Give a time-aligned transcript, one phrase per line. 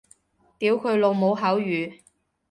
[0.57, 2.01] 屌佢老母口語